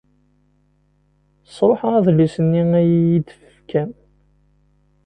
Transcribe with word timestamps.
Sṛuḥeɣ 1.55 1.93
adlis-nni 1.99 2.63
ay 2.79 2.89
iyi-d-tefkam. 2.97 3.91